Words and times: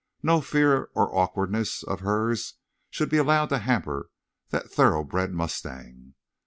No 0.23 0.41
fear 0.41 0.89
or 0.95 1.15
awkwardness 1.15 1.83
of 1.83 1.99
hers 1.99 2.55
should 2.89 3.07
be 3.09 3.17
allowed 3.19 3.49
to 3.49 3.59
hamper 3.59 4.09
that 4.49 4.71
thoroughbred 4.71 5.31
mustang. 5.31 6.15